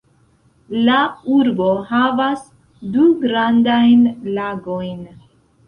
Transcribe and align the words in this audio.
La 0.87 1.01
urbo 1.35 1.67
havas 1.91 2.47
du 2.97 3.07
grandajn 3.27 4.05
lagojn. 4.41 5.01